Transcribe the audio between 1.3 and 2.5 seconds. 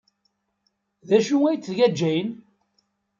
ay d-tga Jane?